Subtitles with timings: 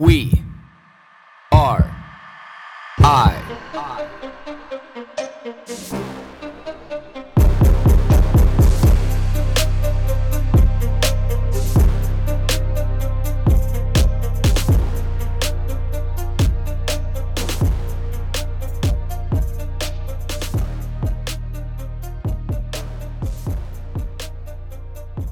[0.00, 0.30] We
[1.50, 1.90] are
[3.00, 3.34] I.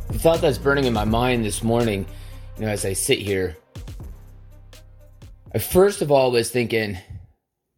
[0.09, 2.05] The thought that's burning in my mind this morning,
[2.59, 3.57] you know, as I sit here,
[5.57, 6.99] I first of all was thinking,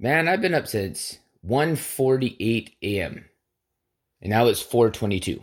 [0.00, 3.24] man, I've been up since 1:48 a.m.
[4.20, 5.40] and now it's 4:22.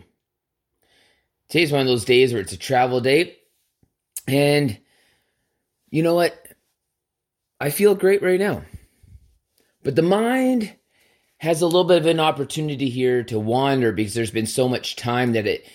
[1.48, 3.38] Today's one of those days where it's a travel day,
[4.28, 4.78] and
[5.90, 6.36] you know what?
[7.62, 8.66] I feel great right now,
[9.82, 10.76] but the mind
[11.38, 14.98] has a little bit of an opportunity here to wander because there's been so much
[14.98, 15.66] time that it,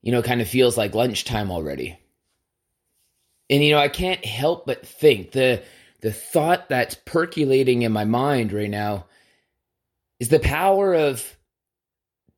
[0.00, 1.96] you know, kind of feels like lunchtime already.
[3.48, 5.62] And you know, I can't help but think the
[6.02, 9.06] the thought that's percolating in my mind right now
[10.20, 11.36] is the power of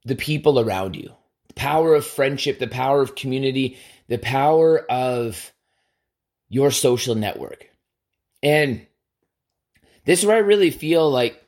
[0.05, 1.11] the people around you,
[1.49, 5.53] the power of friendship, the power of community, the power of
[6.49, 7.69] your social network.
[8.43, 8.87] And
[10.05, 11.43] this is where I really feel like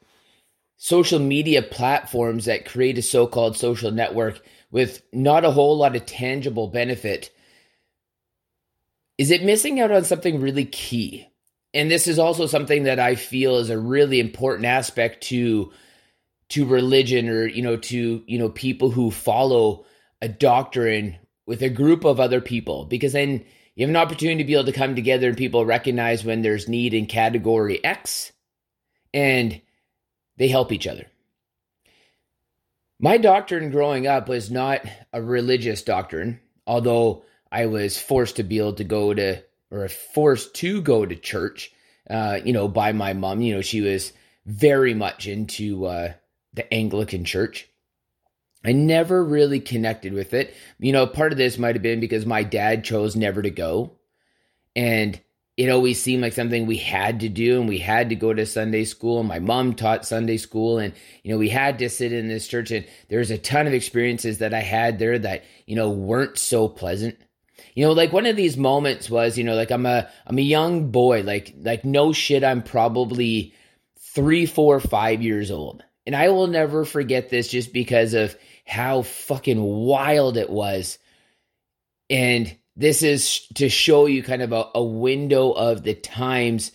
[0.78, 5.96] social media platforms that create a so called social network with not a whole lot
[5.96, 7.30] of tangible benefit
[9.18, 11.26] is it missing out on something really key?
[11.76, 15.72] And this is also something that I feel is a really important aspect to
[16.48, 19.84] to religion or you know to you know people who follow
[20.22, 24.46] a doctrine with a group of other people because then you have an opportunity to
[24.46, 28.32] be able to come together and people recognize when there's need in category X
[29.12, 29.60] and
[30.38, 31.06] they help each other.
[32.98, 34.80] My doctrine growing up was not
[35.12, 40.54] a religious doctrine, although I was forced to be able to go to, or forced
[40.54, 41.72] to go to church,
[42.08, 43.40] uh, you know, by my mom.
[43.40, 44.12] You know, she was
[44.44, 46.12] very much into uh,
[46.54, 47.68] the Anglican church.
[48.64, 50.54] I never really connected with it.
[50.78, 53.98] You know, part of this might have been because my dad chose never to go.
[54.74, 55.20] And
[55.56, 58.44] it always seemed like something we had to do and we had to go to
[58.44, 60.92] Sunday school and my mom taught Sunday school and
[61.22, 64.38] you know we had to sit in this church and there's a ton of experiences
[64.38, 67.16] that I had there that you know weren't so pleasant
[67.74, 70.42] you know like one of these moments was you know like i'm a i'm a
[70.42, 73.54] young boy like like no shit i'm probably
[74.16, 75.84] three four five years old.
[76.06, 78.34] And i will never forget this just because of
[78.66, 80.98] how fucking wild it was.
[82.08, 86.72] And this is to show you kind of a, a window of the times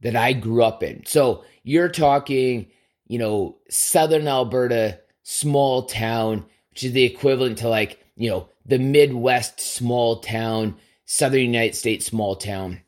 [0.00, 1.06] that i grew up in.
[1.06, 2.66] So you're talking
[3.06, 8.78] you know southern alberta small town which is the equivalent to like you know the
[8.78, 12.82] Midwest small town, Southern United States small town,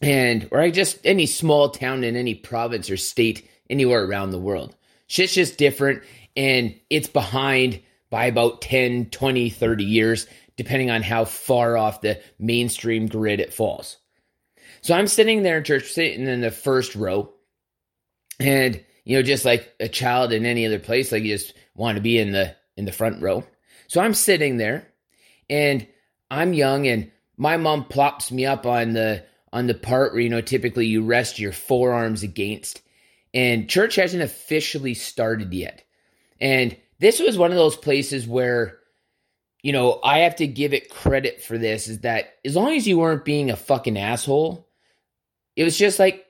[0.00, 4.76] and or just any small town in any province or state anywhere around the world.
[5.06, 6.02] Shit's just different
[6.36, 7.80] and it's behind
[8.10, 10.26] by about 10, 20, 30 years,
[10.56, 13.96] depending on how far off the mainstream grid it falls.
[14.82, 17.32] So I'm sitting there in church, sitting in the first row,
[18.40, 21.96] and you know, just like a child in any other place, like you just want
[21.96, 23.44] to be in the in the front row.
[23.92, 24.88] So I'm sitting there
[25.50, 25.86] and
[26.30, 29.22] I'm young and my mom plops me up on the
[29.52, 32.80] on the part where you know typically you rest your forearms against
[33.34, 35.84] and church hasn't officially started yet.
[36.40, 38.78] And this was one of those places where
[39.62, 42.88] you know, I have to give it credit for this is that as long as
[42.88, 44.70] you weren't being a fucking asshole,
[45.54, 46.24] it was just like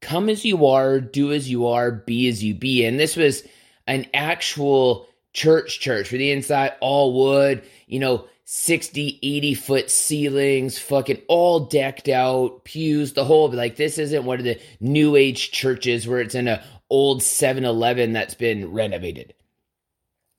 [0.00, 2.86] come as you are, do as you are, be as you be.
[2.86, 3.42] And this was
[3.86, 6.08] an actual church church.
[6.08, 12.64] For the inside all wood you know 60 80 foot ceilings fucking all decked out
[12.64, 16.48] pews the whole like this isn't one of the new age churches where it's in
[16.48, 19.32] a old 7-eleven that's been renovated.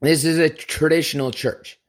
[0.02, 1.80] This is a traditional church.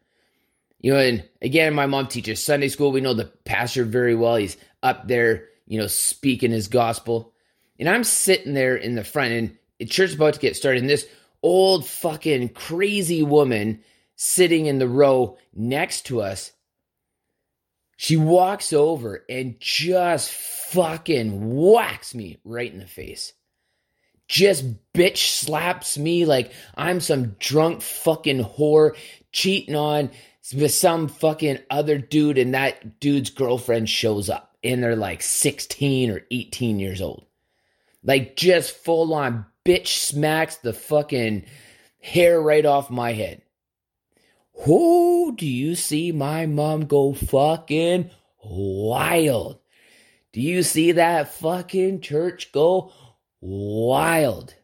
[0.80, 2.92] You know and again my mom teaches sunday school.
[2.92, 4.36] We know the pastor very well.
[4.36, 7.32] He's up there you know speaking his gospel.
[7.78, 10.88] And i'm sitting there in the front and the church's about to get started and
[10.88, 11.06] this
[11.44, 13.84] old fucking crazy woman
[14.16, 16.52] sitting in the row next to us.
[17.96, 23.34] She walks over and just fucking whacks me right in the face.
[24.26, 24.64] Just
[24.94, 28.96] bitch slaps me like I'm some drunk fucking whore
[29.30, 30.10] cheating on
[30.56, 36.10] with some fucking other dude, and that dude's girlfriend shows up and they're like 16
[36.10, 37.26] or 18 years old.
[38.02, 41.44] Like just full on bitch smacks the fucking
[42.00, 43.42] hair right off my head.
[44.64, 48.10] Who do you see my mom go fucking
[48.44, 49.58] wild?
[50.32, 52.92] Do you see that fucking church go
[53.40, 54.54] wild?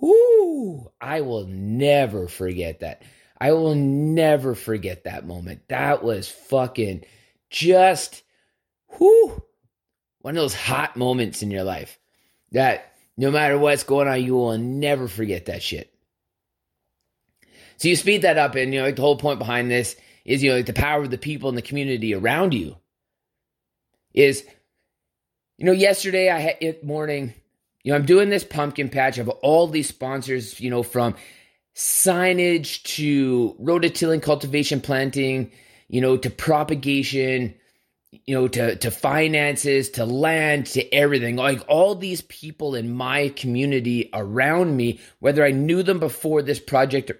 [0.00, 0.90] Whoo!
[1.00, 3.02] I will never forget that.
[3.40, 5.68] I will never forget that moment.
[5.68, 7.04] That was fucking
[7.50, 8.22] just
[8.98, 9.42] whoo
[10.20, 11.98] one of those hot moments in your life
[12.52, 15.92] that no matter what's going on, you will never forget that shit.
[17.76, 20.42] So you speed that up, and you know like the whole point behind this is
[20.42, 22.76] you know like the power of the people in the community around you.
[24.14, 24.44] Is
[25.58, 27.34] you know yesterday I had it morning.
[27.82, 29.16] You know I'm doing this pumpkin patch.
[29.16, 30.60] Have all these sponsors.
[30.60, 31.16] You know from
[31.74, 35.50] signage to rototilling cultivation planting.
[35.88, 37.54] You know to propagation
[38.12, 41.36] you know to to finances to land to everything.
[41.36, 46.60] Like all these people in my community around me whether i knew them before this
[46.60, 47.10] project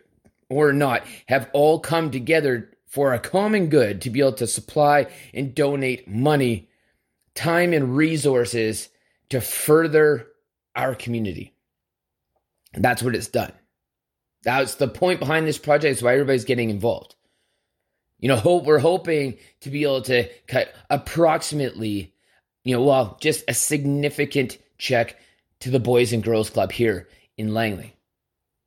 [0.49, 5.07] or not have all come together for a common good to be able to supply
[5.33, 6.69] and donate money
[7.35, 8.91] time and resources
[9.31, 10.29] to further
[10.77, 11.55] our community.
[12.75, 13.53] That's what it's done.
[14.43, 15.97] That's the point behind this project.
[15.97, 17.15] Is why everybody's getting involved
[18.23, 22.15] you know, hope we're hoping to be able to cut approximately,
[22.63, 25.17] you know, well, just a significant check
[25.61, 27.97] to the Boys and Girls Club here in Langley.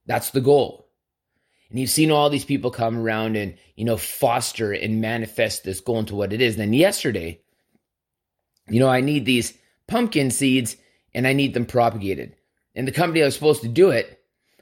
[0.06, 0.90] That's the goal.
[1.70, 5.80] And you've seen all these people come around and, you know, foster and manifest this
[5.80, 6.56] goal into what it is.
[6.56, 7.40] And then yesterday,
[8.70, 9.54] you know, I need these
[9.88, 10.76] pumpkin seeds
[11.14, 12.36] and I need them propagated.
[12.76, 14.20] And the company I was supposed to do it,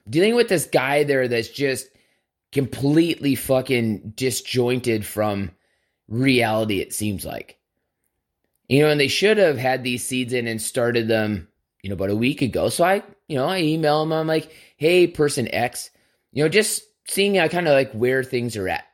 [0.07, 1.87] dealing with this guy there that's just
[2.53, 5.51] completely fucking disjointed from
[6.07, 7.57] reality, it seems like.
[8.69, 11.49] You know, and they should have had these seeds in and started them,
[11.81, 12.69] you know, about a week ago.
[12.69, 14.13] So I, you know, I email them.
[14.13, 15.89] I'm like, hey, person X,
[16.31, 18.85] you know, just seeing how kind of like where things are at,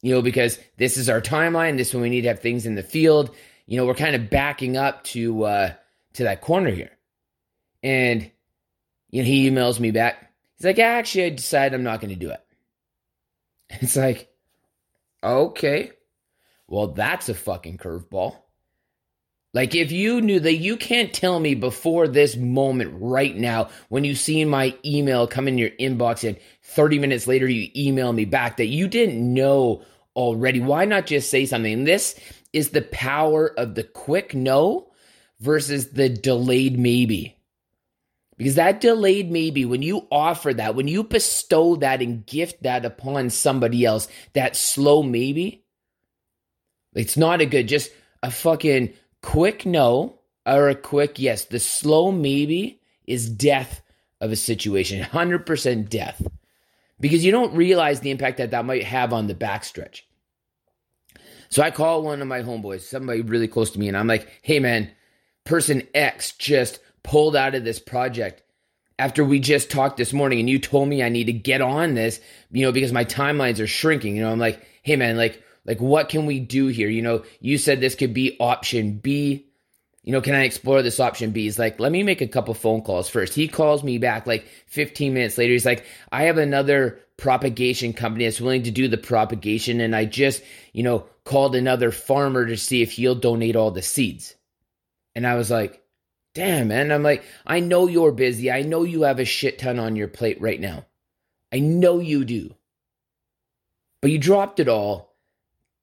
[0.00, 1.76] you know, because this is our timeline.
[1.76, 3.34] This is when we need to have things in the field.
[3.66, 5.72] You know, we're kind of backing up to uh
[6.14, 6.90] to that corner here.
[7.82, 8.30] And
[9.10, 10.32] you know, he emails me back.
[10.56, 12.40] He's like, actually, I decided I'm not going to do it.
[13.80, 14.28] It's like,
[15.24, 15.92] okay,
[16.68, 18.36] well, that's a fucking curveball.
[19.54, 24.02] Like, if you knew that you can't tell me before this moment right now, when
[24.04, 28.24] you see my email come in your inbox and 30 minutes later you email me
[28.24, 29.82] back that you didn't know
[30.16, 31.84] already, why not just say something?
[31.84, 32.18] this
[32.52, 34.90] is the power of the quick no
[35.40, 37.36] versus the delayed maybe.
[38.36, 42.84] Because that delayed maybe, when you offer that, when you bestow that and gift that
[42.84, 45.64] upon somebody else, that slow maybe,
[46.94, 47.90] it's not a good, just
[48.22, 48.92] a fucking
[49.22, 51.44] quick no or a quick yes.
[51.44, 53.82] The slow maybe is death
[54.20, 56.26] of a situation, 100% death.
[57.00, 60.02] Because you don't realize the impact that that might have on the backstretch.
[61.48, 64.28] So I call one of my homeboys, somebody really close to me, and I'm like,
[64.40, 64.90] hey man,
[65.44, 68.42] person X just pulled out of this project
[68.98, 71.94] after we just talked this morning and you told me I need to get on
[71.94, 72.20] this,
[72.50, 74.16] you know, because my timelines are shrinking.
[74.16, 76.88] You know, I'm like, hey man, like, like what can we do here?
[76.88, 79.48] You know, you said this could be option B.
[80.04, 81.42] You know, can I explore this option B?
[81.42, 83.34] He's like, let me make a couple phone calls first.
[83.34, 85.52] He calls me back like 15 minutes later.
[85.52, 89.80] He's like, I have another propagation company that's willing to do the propagation.
[89.80, 93.82] And I just, you know, called another farmer to see if he'll donate all the
[93.82, 94.34] seeds.
[95.14, 95.81] And I was like,
[96.34, 96.90] damn, man.
[96.90, 98.50] I'm like, I know you're busy.
[98.50, 100.86] I know you have a shit ton on your plate right now.
[101.52, 102.54] I know you do.
[104.00, 105.14] But you dropped it all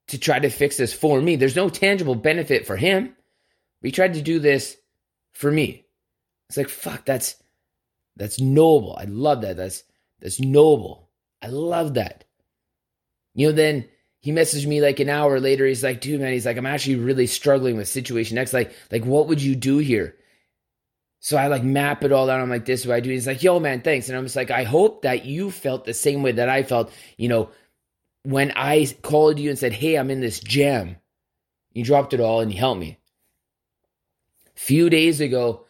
[0.07, 1.35] to try to fix this for me.
[1.35, 3.15] There's no tangible benefit for him.
[3.81, 4.75] But he tried to do this
[5.31, 5.85] for me.
[6.49, 7.35] It's like, fuck, that's
[8.17, 8.97] that's noble.
[8.99, 9.55] I love that.
[9.55, 9.83] That's
[10.19, 11.09] that's noble.
[11.41, 12.25] I love that.
[13.35, 13.87] You know, then
[14.19, 15.65] he messaged me like an hour later.
[15.65, 18.51] He's like, dude, man, he's like, I'm actually really struggling with situation X.
[18.51, 20.15] Like, like, what would you do here?
[21.19, 22.39] So I like map it all out.
[22.39, 23.09] I'm like, this is what I do.
[23.09, 24.07] He's like, yo, man, thanks.
[24.07, 26.91] And I'm just like, I hope that you felt the same way that I felt,
[27.17, 27.49] you know,
[28.23, 30.97] when I called you and said, hey, I'm in this jam.
[31.73, 32.97] You dropped it all and you helped me.
[34.55, 35.65] Few days ago,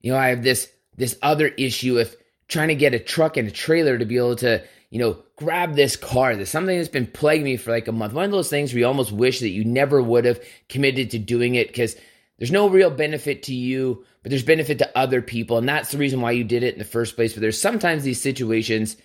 [0.00, 2.14] you know, I have this this other issue of
[2.46, 5.74] trying to get a truck and a trailer to be able to, you know, grab
[5.74, 6.36] this car.
[6.36, 8.12] There's something that's been plaguing me for like a month.
[8.12, 11.18] One of those things where you almost wish that you never would have committed to
[11.18, 11.96] doing it because
[12.38, 15.58] there's no real benefit to you, but there's benefit to other people.
[15.58, 17.32] And that's the reason why you did it in the first place.
[17.32, 18.96] But there's sometimes these situations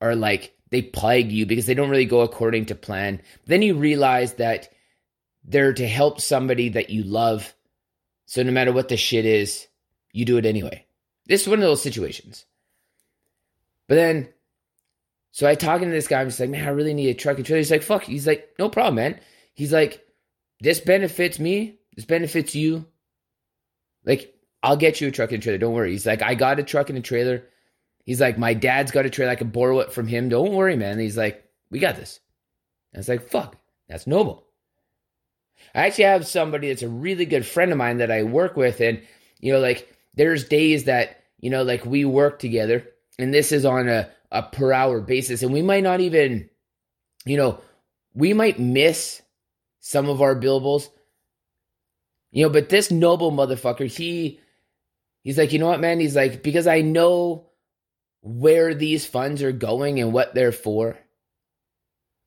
[0.00, 3.20] are like they plague you because they don't really go according to plan.
[3.46, 4.68] Then you realize that
[5.44, 7.52] they're to help somebody that you love.
[8.26, 9.66] So no matter what the shit is,
[10.12, 10.86] you do it anyway.
[11.26, 12.44] This is one of those situations.
[13.88, 14.28] But then,
[15.32, 17.36] so I talking to this guy, I'm just like, man, I really need a truck
[17.36, 17.58] and trailer.
[17.58, 18.04] He's like, fuck.
[18.04, 19.20] He's like, no problem, man.
[19.54, 20.06] He's like,
[20.60, 22.86] this benefits me This benefits you.
[24.04, 25.58] Like, I'll get you a truck and a trailer.
[25.58, 25.92] Don't worry.
[25.92, 27.44] He's like, I got a truck and a trailer.
[28.04, 29.32] He's like, my dad's got a trailer.
[29.32, 30.28] I can borrow it from him.
[30.28, 30.98] Don't worry, man.
[30.98, 32.20] He's like, we got this.
[32.92, 33.56] And it's like, fuck,
[33.88, 34.46] that's noble.
[35.74, 38.80] I actually have somebody that's a really good friend of mine that I work with.
[38.80, 39.02] And,
[39.40, 42.86] you know, like, there's days that, you know, like we work together
[43.18, 45.42] and this is on a, a per hour basis.
[45.42, 46.48] And we might not even,
[47.24, 47.60] you know,
[48.14, 49.22] we might miss
[49.80, 50.88] some of our billables,
[52.32, 54.40] you know, but this noble motherfucker, he,
[55.22, 56.00] he's like, you know what, man?
[56.00, 57.46] He's like, because I know
[58.22, 60.98] where these funds are going and what they're for.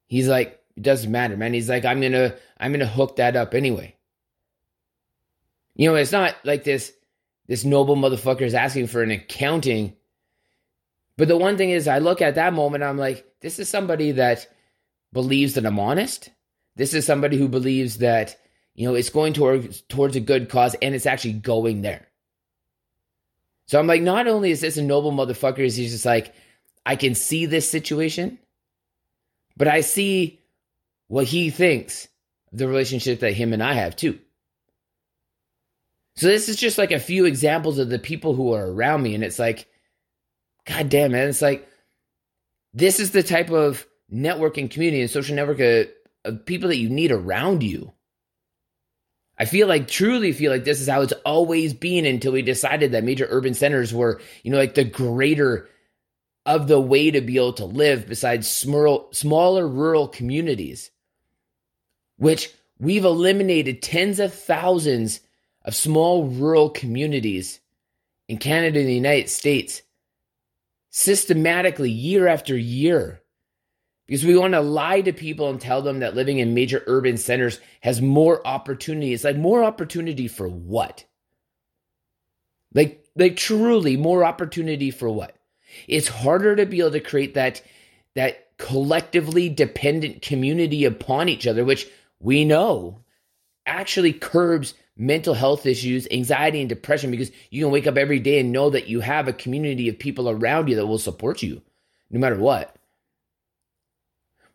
[0.07, 1.53] He's like, it doesn't matter, man.
[1.53, 3.95] He's like, I'm gonna, I'm gonna hook that up anyway.
[5.75, 6.93] You know, it's not like this,
[7.47, 9.95] this noble motherfucker is asking for an accounting.
[11.17, 14.12] But the one thing is, I look at that moment, I'm like, this is somebody
[14.13, 14.47] that
[15.13, 16.29] believes that I'm honest.
[16.75, 18.38] This is somebody who believes that,
[18.75, 22.08] you know, it's going towards towards a good cause and it's actually going there.
[23.67, 26.36] So I'm like, not only is this a noble motherfucker, is he's just like,
[26.86, 28.38] I can see this situation,
[29.58, 30.39] but I see
[31.08, 32.08] what he thinks
[32.51, 34.20] of the relationship that him and I have too.
[36.15, 39.15] So this is just like a few examples of the people who are around me,
[39.15, 39.67] and it's like,
[40.65, 41.67] God damn, man, it's like
[42.74, 45.88] this is the type of networking community and social network of,
[46.24, 47.94] of people that you need around you.
[49.38, 52.92] I feel like truly feel like this is how it's always been until we decided
[52.92, 55.68] that major urban centers were, you know, like the greater
[56.46, 60.92] of the way to be able to live besides small, smaller rural communities,
[62.18, 62.50] which
[62.80, 65.20] we've eliminated tens of thousands
[65.63, 67.60] of small rural communities
[68.27, 69.82] in Canada and the United States
[70.92, 73.22] systematically year after year
[74.07, 77.17] because we want to lie to people and tell them that living in major urban
[77.17, 79.13] centers has more opportunity.
[79.13, 81.05] It's like more opportunity for what?
[82.74, 85.35] Like, like truly more opportunity for what?
[85.88, 87.62] It's harder to be able to create that
[88.15, 91.88] that collectively dependent community upon each other, which
[92.19, 93.01] we know
[93.65, 98.39] actually curbs mental health issues, anxiety, and depression because you can wake up every day
[98.39, 101.62] and know that you have a community of people around you that will support you
[102.09, 102.75] no matter what.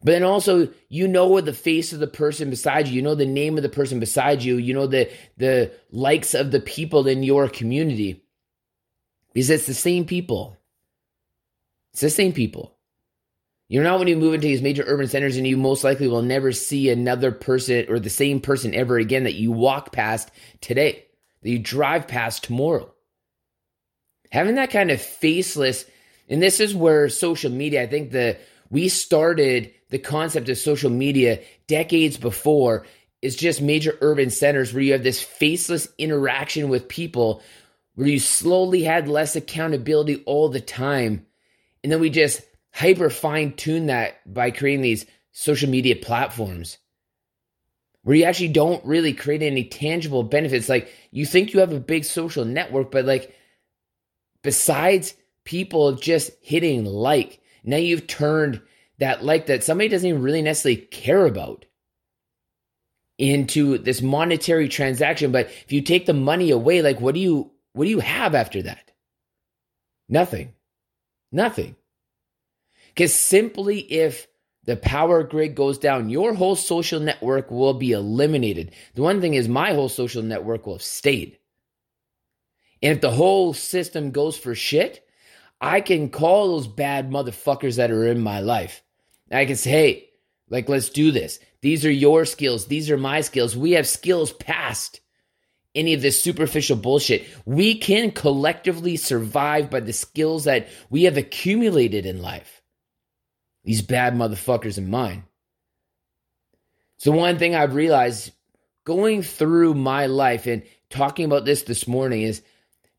[0.03, 2.95] But then also, you know the face of the person beside you.
[2.95, 4.57] You know the name of the person beside you.
[4.57, 8.25] You know the the likes of the people in your community.
[9.33, 10.57] Because it's the same people.
[11.93, 12.77] It's the same people.
[13.69, 16.23] You're not when you move into these major urban centers and you most likely will
[16.23, 20.31] never see another person or the same person ever again that you walk past
[20.61, 21.05] today,
[21.43, 22.93] that you drive past tomorrow.
[24.33, 25.85] Having that kind of faceless,
[26.29, 28.39] and this is where social media, I think the
[28.71, 32.87] we started the concept of social media decades before
[33.21, 37.43] is just major urban centers where you have this faceless interaction with people
[37.95, 41.27] where you slowly had less accountability all the time.
[41.83, 42.41] And then we just
[42.73, 46.79] hyper fine tune that by creating these social media platforms
[48.03, 50.69] where you actually don't really create any tangible benefits.
[50.69, 53.35] Like you think you have a big social network, but like
[54.43, 58.61] besides people just hitting like, now you've turned
[58.99, 61.65] that like that somebody doesn't even really necessarily care about
[63.19, 65.31] into this monetary transaction.
[65.31, 68.35] But if you take the money away like what do you what do you have
[68.35, 68.91] after that?
[70.09, 70.55] Nothing.
[71.31, 71.77] Nothing.
[72.89, 74.27] Because simply if
[74.65, 78.73] the power grid goes down your whole social network will be eliminated.
[78.95, 81.39] The one thing is my whole social network will have stayed.
[82.83, 85.07] And if the whole system goes for shit
[85.61, 88.83] i can call those bad motherfuckers that are in my life
[89.31, 90.11] I can say, hey,
[90.49, 91.39] like, let's do this.
[91.61, 92.67] These are your skills.
[92.67, 93.57] These are my skills.
[93.57, 95.01] We have skills past
[95.75, 97.27] any of this superficial bullshit.
[97.45, 102.63] We can collectively survive by the skills that we have accumulated in life.
[103.63, 105.25] These bad motherfuckers in mine.
[106.97, 108.33] So, one thing I've realized
[108.85, 112.43] going through my life and talking about this this morning is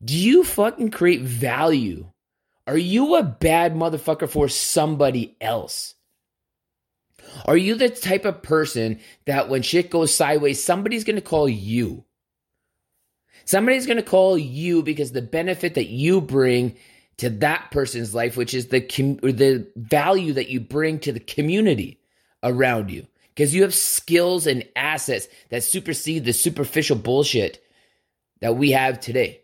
[0.04, 2.08] do you fucking create value?
[2.68, 5.96] Are you a bad motherfucker for somebody else?
[7.46, 11.48] Are you the type of person that when shit goes sideways, somebody's going to call
[11.48, 12.06] you?
[13.46, 16.76] Somebody's going to call you because the benefit that you bring
[17.18, 21.20] to that person's life, which is the com- the value that you bring to the
[21.20, 22.00] community
[22.44, 27.64] around you, because you have skills and assets that supersede the superficial bullshit
[28.42, 29.41] that we have today.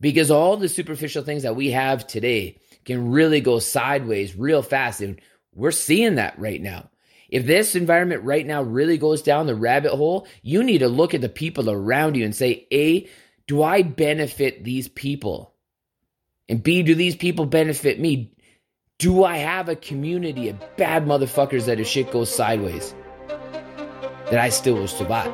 [0.00, 5.00] Because all the superficial things that we have today can really go sideways real fast,
[5.00, 5.20] and
[5.54, 6.88] we're seeing that right now.
[7.28, 11.14] If this environment right now really goes down the rabbit hole, you need to look
[11.14, 13.08] at the people around you and say, A,
[13.46, 15.54] do I benefit these people?
[16.48, 18.32] And B, do these people benefit me?
[18.98, 22.94] Do I have a community of bad motherfuckers that if shit goes sideways,
[24.30, 25.32] that I still will survive?